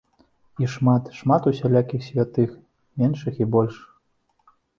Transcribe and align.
І 0.63 0.69
шмат, 0.75 1.11
шмат 1.17 1.49
усялякіх 1.51 2.01
святых, 2.09 2.57
меншых 3.03 3.33
і 3.45 3.49
большых! 3.59 3.95